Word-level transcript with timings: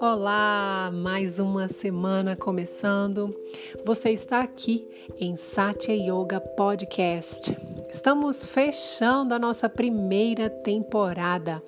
Olá, 0.00 0.90
mais 0.90 1.38
uma 1.38 1.68
semana 1.68 2.34
começando. 2.34 3.36
Você 3.84 4.08
está 4.08 4.40
aqui 4.40 4.88
em 5.18 5.36
Satya 5.36 5.94
Yoga 5.94 6.40
Podcast. 6.40 7.54
Estamos 7.92 8.46
fechando 8.46 9.34
a 9.34 9.38
nossa 9.38 9.68
primeira 9.68 10.48
temporada. 10.48 11.62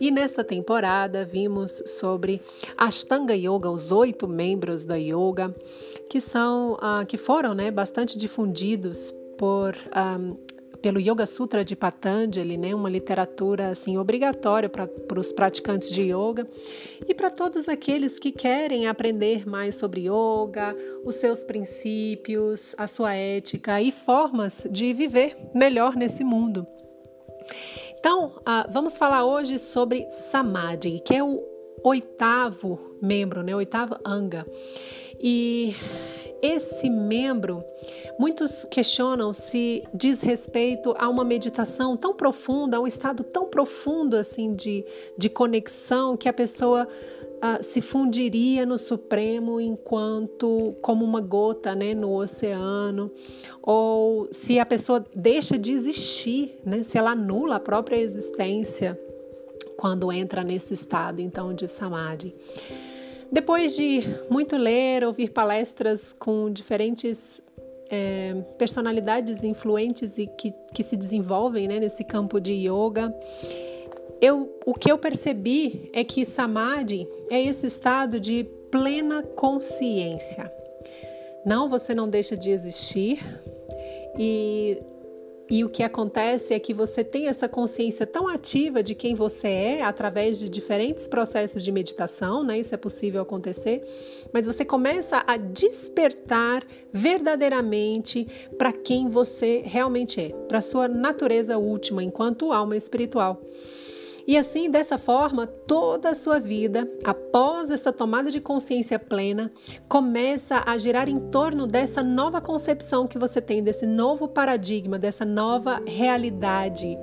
E 0.00 0.12
nesta 0.12 0.44
temporada 0.44 1.24
vimos 1.24 1.82
sobre 1.86 2.40
Ashtanga 2.76 3.34
Yoga, 3.34 3.68
os 3.68 3.90
oito 3.90 4.28
membros 4.28 4.84
da 4.84 4.94
yoga, 4.94 5.52
que 6.08 6.20
são 6.20 6.74
uh, 6.74 7.04
que 7.04 7.16
foram 7.16 7.54
né, 7.54 7.72
bastante 7.72 8.16
difundidos 8.16 9.12
por 9.36 9.74
um, 9.74 9.78
ah, 9.90 10.18
pelo 10.84 11.00
Yoga 11.00 11.24
Sutra 11.24 11.64
de 11.64 11.74
Patanjali, 11.74 12.58
né, 12.58 12.74
uma 12.74 12.90
literatura 12.90 13.70
assim 13.70 13.96
obrigatória 13.96 14.68
para 14.68 15.18
os 15.18 15.32
praticantes 15.32 15.88
de 15.88 16.12
yoga 16.12 16.46
e 17.08 17.14
para 17.14 17.30
todos 17.30 17.70
aqueles 17.70 18.18
que 18.18 18.30
querem 18.30 18.86
aprender 18.86 19.48
mais 19.48 19.76
sobre 19.76 20.02
yoga, 20.02 20.76
os 21.02 21.14
seus 21.14 21.42
princípios, 21.42 22.74
a 22.76 22.86
sua 22.86 23.14
ética 23.14 23.80
e 23.80 23.90
formas 23.90 24.66
de 24.70 24.92
viver 24.92 25.34
melhor 25.54 25.96
nesse 25.96 26.22
mundo. 26.22 26.66
Então, 27.98 28.32
uh, 28.40 28.70
vamos 28.70 28.98
falar 28.98 29.24
hoje 29.24 29.58
sobre 29.58 30.06
Samadhi, 30.10 31.00
que 31.00 31.14
é 31.14 31.24
o 31.24 31.42
oitavo 31.82 32.98
membro, 33.00 33.42
né, 33.42 33.54
o 33.54 33.56
oitavo 33.56 33.96
Anga. 34.04 34.46
E 35.18 35.74
esse 36.42 36.90
membro, 36.90 37.64
muitos 38.18 38.64
questionam 38.64 39.32
se 39.32 39.84
diz 39.92 40.20
respeito 40.20 40.94
a 40.98 41.08
uma 41.08 41.24
meditação 41.24 41.96
tão 41.96 42.14
profunda, 42.14 42.76
a 42.76 42.80
um 42.80 42.86
estado 42.86 43.24
tão 43.24 43.46
profundo 43.46 44.16
assim 44.16 44.54
de, 44.54 44.84
de 45.16 45.28
conexão 45.28 46.16
que 46.16 46.28
a 46.28 46.32
pessoa 46.32 46.86
uh, 46.86 47.62
se 47.62 47.80
fundiria 47.80 48.64
no 48.64 48.78
Supremo 48.78 49.60
enquanto 49.60 50.74
como 50.80 51.04
uma 51.04 51.20
gota 51.20 51.74
né, 51.74 51.94
no 51.94 52.14
oceano, 52.14 53.10
ou 53.62 54.28
se 54.30 54.58
a 54.58 54.66
pessoa 54.66 55.04
deixa 55.14 55.58
de 55.58 55.72
existir, 55.72 56.58
né, 56.64 56.82
se 56.82 56.96
ela 56.96 57.10
anula 57.10 57.56
a 57.56 57.60
própria 57.60 57.96
existência 57.96 58.98
quando 59.76 60.10
entra 60.12 60.42
nesse 60.42 60.72
estado 60.72 61.20
então 61.20 61.52
de 61.52 61.68
samadhi. 61.68 62.34
Depois 63.30 63.74
de 63.74 64.02
muito 64.30 64.56
ler, 64.56 65.04
ouvir 65.04 65.30
palestras 65.30 66.14
com 66.16 66.50
diferentes 66.50 67.42
é, 67.94 68.34
personalidades 68.58 69.44
influentes 69.44 70.18
e 70.18 70.26
que, 70.26 70.52
que 70.72 70.82
se 70.82 70.96
desenvolvem 70.96 71.68
né, 71.68 71.78
nesse 71.78 72.02
campo 72.02 72.40
de 72.40 72.52
yoga, 72.52 73.14
eu, 74.20 74.52
o 74.66 74.74
que 74.74 74.90
eu 74.90 74.98
percebi 74.98 75.90
é 75.92 76.02
que 76.02 76.26
samadhi 76.26 77.06
é 77.30 77.40
esse 77.40 77.66
estado 77.66 78.18
de 78.18 78.44
plena 78.70 79.22
consciência. 79.22 80.50
Não, 81.46 81.68
você 81.68 81.94
não 81.94 82.08
deixa 82.08 82.36
de 82.36 82.50
existir 82.50 83.22
e 84.18 84.78
e 85.48 85.62
o 85.62 85.68
que 85.68 85.82
acontece 85.82 86.54
é 86.54 86.58
que 86.58 86.72
você 86.72 87.04
tem 87.04 87.28
essa 87.28 87.46
consciência 87.46 88.06
tão 88.06 88.28
ativa 88.28 88.82
de 88.82 88.94
quem 88.94 89.14
você 89.14 89.48
é 89.48 89.82
através 89.82 90.38
de 90.38 90.48
diferentes 90.48 91.06
processos 91.06 91.62
de 91.62 91.70
meditação, 91.70 92.42
né? 92.42 92.58
Isso 92.58 92.74
é 92.74 92.78
possível 92.78 93.20
acontecer, 93.20 93.82
mas 94.32 94.46
você 94.46 94.64
começa 94.64 95.22
a 95.26 95.36
despertar 95.36 96.64
verdadeiramente 96.90 98.26
para 98.56 98.72
quem 98.72 99.10
você 99.10 99.62
realmente 99.64 100.20
é, 100.20 100.28
para 100.48 100.62
sua 100.62 100.88
natureza 100.88 101.58
última 101.58 102.02
enquanto 102.02 102.52
alma 102.52 102.76
espiritual. 102.76 103.42
E 104.26 104.38
assim, 104.38 104.70
dessa 104.70 104.96
forma, 104.96 105.46
toda 105.46 106.10
a 106.10 106.14
sua 106.14 106.40
vida, 106.40 106.90
após 107.04 107.70
essa 107.70 107.92
tomada 107.92 108.30
de 108.30 108.40
consciência 108.40 108.98
plena, 108.98 109.52
começa 109.88 110.62
a 110.66 110.78
girar 110.78 111.08
em 111.08 111.18
torno 111.30 111.66
dessa 111.66 112.02
nova 112.02 112.40
concepção 112.40 113.06
que 113.06 113.18
você 113.18 113.40
tem, 113.40 113.62
desse 113.62 113.86
novo 113.86 114.26
paradigma, 114.26 114.98
dessa 114.98 115.24
nova 115.24 115.82
realidade 115.86 116.96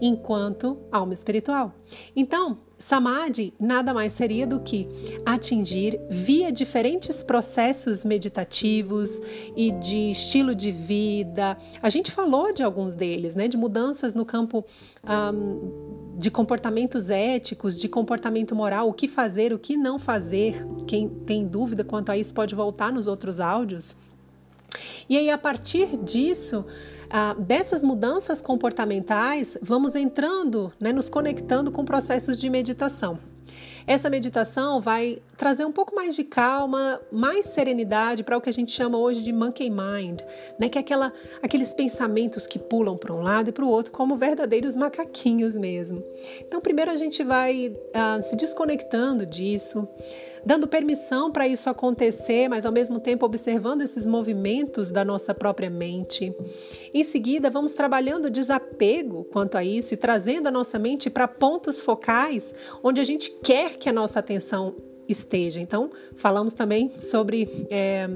enquanto 0.00 0.78
alma 0.92 1.14
espiritual. 1.14 1.72
Então, 2.14 2.58
Samadhi 2.78 3.52
nada 3.58 3.92
mais 3.92 4.12
seria 4.12 4.46
do 4.46 4.60
que 4.60 4.88
atingir, 5.26 6.00
via 6.08 6.52
diferentes 6.52 7.24
processos 7.24 8.04
meditativos 8.04 9.20
e 9.56 9.72
de 9.72 10.12
estilo 10.12 10.54
de 10.54 10.70
vida. 10.70 11.58
A 11.82 11.88
gente 11.88 12.12
falou 12.12 12.52
de 12.52 12.62
alguns 12.62 12.94
deles, 12.94 13.34
né? 13.34 13.48
De 13.48 13.56
mudanças 13.56 14.14
no 14.14 14.24
campo 14.24 14.64
um, 15.04 16.07
de 16.18 16.32
comportamentos 16.32 17.08
éticos, 17.08 17.78
de 17.78 17.88
comportamento 17.88 18.52
moral, 18.52 18.88
o 18.88 18.92
que 18.92 19.06
fazer, 19.06 19.52
o 19.52 19.58
que 19.58 19.76
não 19.76 20.00
fazer. 20.00 20.66
Quem 20.84 21.08
tem 21.08 21.46
dúvida 21.46 21.84
quanto 21.84 22.10
a 22.10 22.16
isso 22.16 22.34
pode 22.34 22.56
voltar 22.56 22.92
nos 22.92 23.06
outros 23.06 23.38
áudios. 23.38 23.96
E 25.08 25.16
aí, 25.16 25.30
a 25.30 25.38
partir 25.38 25.96
disso, 25.96 26.66
ah, 27.08 27.34
dessas 27.38 27.84
mudanças 27.84 28.42
comportamentais, 28.42 29.56
vamos 29.62 29.94
entrando, 29.94 30.72
né, 30.80 30.92
nos 30.92 31.08
conectando 31.08 31.70
com 31.70 31.84
processos 31.84 32.40
de 32.40 32.50
meditação. 32.50 33.18
Essa 33.86 34.10
meditação 34.10 34.80
vai 34.80 35.18
trazer 35.36 35.64
um 35.64 35.72
pouco 35.72 35.94
mais 35.94 36.14
de 36.14 36.24
calma, 36.24 37.00
mais 37.10 37.46
serenidade 37.46 38.22
para 38.22 38.36
o 38.36 38.40
que 38.40 38.48
a 38.48 38.52
gente 38.52 38.72
chama 38.72 38.98
hoje 38.98 39.22
de 39.22 39.32
monkey 39.32 39.70
mind, 39.70 40.20
né? 40.58 40.68
que 40.68 40.78
é 40.78 40.80
aquela, 40.80 41.12
aqueles 41.42 41.72
pensamentos 41.72 42.46
que 42.46 42.58
pulam 42.58 42.96
para 42.96 43.12
um 43.12 43.22
lado 43.22 43.50
e 43.50 43.52
para 43.52 43.64
o 43.64 43.68
outro 43.68 43.92
como 43.92 44.16
verdadeiros 44.16 44.76
macaquinhos 44.76 45.56
mesmo. 45.56 46.04
Então, 46.40 46.60
primeiro 46.60 46.90
a 46.90 46.96
gente 46.96 47.22
vai 47.22 47.68
uh, 47.68 48.22
se 48.22 48.36
desconectando 48.36 49.24
disso, 49.24 49.88
dando 50.48 50.66
permissão 50.66 51.30
para 51.30 51.46
isso 51.46 51.68
acontecer, 51.68 52.48
mas 52.48 52.64
ao 52.64 52.72
mesmo 52.72 52.98
tempo 52.98 53.26
observando 53.26 53.82
esses 53.82 54.06
movimentos 54.06 54.90
da 54.90 55.04
nossa 55.04 55.34
própria 55.34 55.68
mente. 55.68 56.34
Em 56.94 57.04
seguida, 57.04 57.50
vamos 57.50 57.74
trabalhando 57.74 58.24
o 58.24 58.30
desapego 58.30 59.24
quanto 59.24 59.58
a 59.58 59.62
isso 59.62 59.92
e 59.92 59.96
trazendo 59.98 60.46
a 60.46 60.50
nossa 60.50 60.78
mente 60.78 61.10
para 61.10 61.28
pontos 61.28 61.82
focais 61.82 62.54
onde 62.82 62.98
a 62.98 63.04
gente 63.04 63.30
quer 63.42 63.76
que 63.76 63.90
a 63.90 63.92
nossa 63.92 64.20
atenção 64.20 64.74
esteja. 65.06 65.60
Então, 65.60 65.90
falamos 66.16 66.54
também 66.54 66.92
sobre 66.98 67.66
é, 67.68 68.08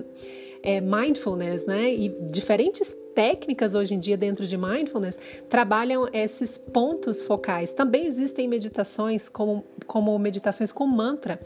é, 0.62 0.80
mindfulness, 0.80 1.66
né? 1.66 1.92
E 1.92 2.08
diferentes 2.30 2.96
técnicas 3.14 3.74
hoje 3.74 3.94
em 3.94 3.98
dia 3.98 4.16
dentro 4.16 4.46
de 4.46 4.56
mindfulness 4.56 5.18
trabalham 5.48 6.08
esses 6.12 6.58
pontos 6.58 7.22
focais. 7.22 7.72
Também 7.72 8.06
existem 8.06 8.48
meditações 8.48 9.28
como, 9.28 9.64
como 9.86 10.18
meditações 10.18 10.72
com 10.72 10.86
mantra, 10.86 11.40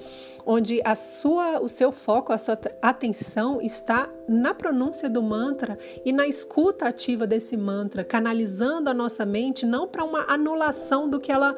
onde 0.45 0.81
a 0.85 0.95
sua, 0.95 1.61
o 1.61 1.69
seu 1.69 1.93
foco, 1.93 2.33
a 2.33 2.39
sua 2.39 2.59
atenção 2.81 3.61
está 3.61 4.09
na 4.29 4.55
pronúncia 4.55 5.09
do 5.09 5.23
mantra 5.23 5.79
e 6.05 6.13
na 6.13 6.27
escuta 6.27 6.89
ativa 6.89 7.27
desse 7.27 7.57
mantra, 7.57 8.05
canalizando 8.05 8.91
a 8.91 8.95
nossa 8.95 9.25
mente 9.25 9.67
não 9.67 9.87
para 9.87 10.05
uma 10.05 10.25
anulação 10.29 11.09
do 11.09 11.21
que 11.21 11.31
ela 11.31 11.55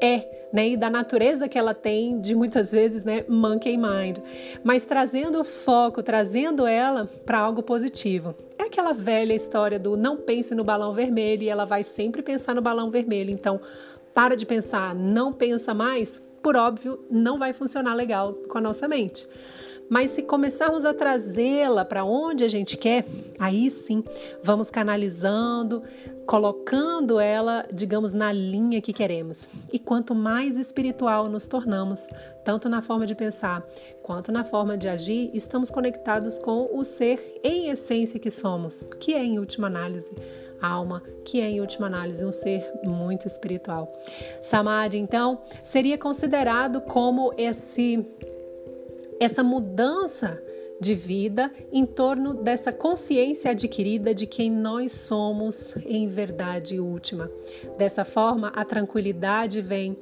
é, 0.00 0.41
né, 0.52 0.70
e 0.70 0.76
da 0.76 0.90
natureza 0.90 1.48
que 1.48 1.58
ela 1.58 1.74
tem 1.74 2.20
de 2.20 2.34
muitas 2.34 2.70
vezes, 2.70 3.02
né, 3.02 3.24
monkey 3.28 3.76
mind, 3.76 4.18
mas 4.62 4.84
trazendo 4.84 5.42
foco, 5.44 6.02
trazendo 6.02 6.66
ela 6.66 7.08
para 7.24 7.38
algo 7.38 7.62
positivo. 7.62 8.34
É 8.58 8.64
aquela 8.64 8.92
velha 8.92 9.32
história 9.34 9.78
do 9.78 9.96
não 9.96 10.16
pense 10.16 10.54
no 10.54 10.62
balão 10.62 10.92
vermelho 10.92 11.42
e 11.42 11.48
ela 11.48 11.64
vai 11.64 11.82
sempre 11.82 12.22
pensar 12.22 12.54
no 12.54 12.62
balão 12.62 12.90
vermelho. 12.90 13.30
Então, 13.30 13.60
para 14.14 14.36
de 14.36 14.44
pensar, 14.44 14.94
não 14.94 15.32
pensa 15.32 15.72
mais, 15.72 16.20
por 16.42 16.56
óbvio, 16.56 17.04
não 17.10 17.38
vai 17.38 17.52
funcionar 17.52 17.94
legal 17.94 18.34
com 18.48 18.58
a 18.58 18.60
nossa 18.60 18.86
mente. 18.86 19.26
Mas 19.88 20.12
se 20.12 20.22
começarmos 20.22 20.84
a 20.84 20.94
trazê-la 20.94 21.84
para 21.84 22.04
onde 22.04 22.44
a 22.44 22.48
gente 22.48 22.76
quer, 22.76 23.04
aí 23.38 23.70
sim 23.70 24.02
vamos 24.42 24.70
canalizando, 24.70 25.82
colocando 26.26 27.20
ela, 27.20 27.66
digamos, 27.72 28.12
na 28.12 28.32
linha 28.32 28.80
que 28.80 28.92
queremos. 28.92 29.48
E 29.72 29.78
quanto 29.78 30.14
mais 30.14 30.56
espiritual 30.56 31.28
nos 31.28 31.46
tornamos, 31.46 32.08
tanto 32.44 32.68
na 32.68 32.80
forma 32.80 33.06
de 33.06 33.14
pensar 33.14 33.66
quanto 34.02 34.32
na 34.32 34.44
forma 34.44 34.76
de 34.76 34.88
agir, 34.88 35.30
estamos 35.34 35.70
conectados 35.70 36.38
com 36.38 36.70
o 36.72 36.84
ser 36.84 37.40
em 37.44 37.68
essência 37.68 38.18
que 38.18 38.30
somos, 38.30 38.82
que 38.98 39.14
é, 39.14 39.22
em 39.22 39.38
última 39.38 39.66
análise, 39.66 40.14
alma, 40.60 41.02
que 41.24 41.40
é, 41.40 41.50
em 41.50 41.60
última 41.60 41.86
análise, 41.86 42.24
um 42.24 42.32
ser 42.32 42.64
muito 42.84 43.26
espiritual. 43.26 43.92
Samadhi, 44.40 44.98
então, 44.98 45.40
seria 45.62 45.98
considerado 45.98 46.80
como 46.80 47.32
esse 47.36 48.06
essa 49.24 49.42
mudança 49.42 50.42
de 50.80 50.96
vida 50.96 51.52
em 51.70 51.86
torno 51.86 52.34
dessa 52.34 52.72
consciência 52.72 53.52
adquirida 53.52 54.12
de 54.12 54.26
quem 54.26 54.50
nós 54.50 54.90
somos 54.90 55.76
em 55.86 56.08
verdade 56.08 56.80
última. 56.80 57.30
Dessa 57.78 58.04
forma, 58.04 58.48
a 58.48 58.64
tranquilidade 58.64 59.60
vem, 59.60 59.96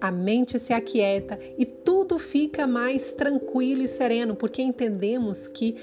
a 0.00 0.10
mente 0.10 0.58
se 0.58 0.72
aquieta 0.72 1.38
e 1.56 1.64
tudo 1.64 2.18
fica 2.18 2.66
mais 2.66 3.12
tranquilo 3.12 3.82
e 3.82 3.88
sereno, 3.88 4.34
porque 4.34 4.60
entendemos 4.60 5.46
que 5.46 5.76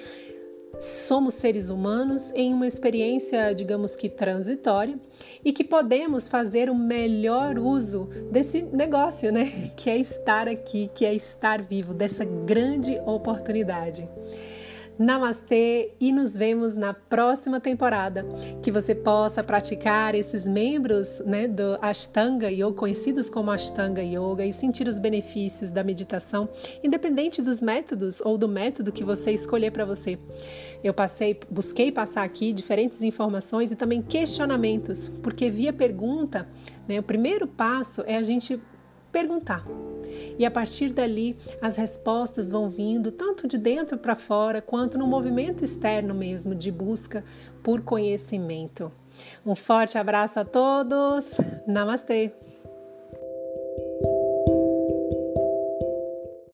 somos 0.81 1.35
seres 1.35 1.69
humanos 1.69 2.31
em 2.35 2.53
uma 2.53 2.67
experiência, 2.67 3.53
digamos 3.53 3.95
que 3.95 4.09
transitória, 4.09 4.99
e 5.45 5.53
que 5.53 5.63
podemos 5.63 6.27
fazer 6.27 6.69
o 6.69 6.75
melhor 6.75 7.57
uso 7.57 8.09
desse 8.31 8.61
negócio, 8.61 9.31
né? 9.31 9.71
Que 9.77 9.89
é 9.89 9.97
estar 9.97 10.47
aqui, 10.47 10.89
que 10.93 11.05
é 11.05 11.13
estar 11.13 11.61
vivo, 11.61 11.93
dessa 11.93 12.25
grande 12.25 12.99
oportunidade. 13.05 14.07
Namastê 14.97 15.93
e 15.99 16.11
nos 16.11 16.35
vemos 16.35 16.75
na 16.75 16.93
próxima 16.93 17.59
temporada. 17.59 18.25
Que 18.61 18.71
você 18.71 18.93
possa 18.93 19.43
praticar 19.43 20.15
esses 20.15 20.47
membros 20.47 21.19
né, 21.25 21.47
do 21.47 21.77
Ashtanga 21.81 22.51
Yoga, 22.51 22.73
conhecidos 22.73 23.29
como 23.29 23.51
Ashtanga 23.51 24.03
Yoga, 24.03 24.45
e 24.45 24.53
sentir 24.53 24.87
os 24.87 24.99
benefícios 24.99 25.71
da 25.71 25.83
meditação, 25.83 26.49
independente 26.83 27.41
dos 27.41 27.61
métodos 27.61 28.21
ou 28.21 28.37
do 28.37 28.47
método 28.47 28.91
que 28.91 29.03
você 29.03 29.31
escolher 29.31 29.71
para 29.71 29.85
você. 29.85 30.19
Eu 30.83 30.93
passei, 30.93 31.39
busquei 31.49 31.91
passar 31.91 32.23
aqui 32.23 32.51
diferentes 32.51 33.01
informações 33.03 33.71
e 33.71 33.75
também 33.75 34.01
questionamentos, 34.01 35.07
porque 35.21 35.49
via 35.49 35.71
pergunta, 35.71 36.47
né, 36.87 36.99
o 36.99 37.03
primeiro 37.03 37.47
passo 37.47 38.03
é 38.07 38.17
a 38.17 38.23
gente 38.23 38.59
perguntar. 39.11 39.65
E 40.37 40.45
a 40.45 40.51
partir 40.51 40.89
dali, 40.89 41.37
as 41.61 41.75
respostas 41.75 42.51
vão 42.51 42.69
vindo 42.69 43.11
tanto 43.11 43.47
de 43.47 43.57
dentro 43.57 43.97
para 43.97 44.15
fora, 44.15 44.61
quanto 44.61 44.97
no 44.97 45.07
movimento 45.07 45.63
externo 45.63 46.13
mesmo 46.13 46.55
de 46.55 46.71
busca 46.71 47.23
por 47.63 47.81
conhecimento. 47.81 48.91
Um 49.45 49.55
forte 49.55 49.97
abraço 49.97 50.39
a 50.39 50.45
todos. 50.45 51.37
Namastê! 51.67 52.31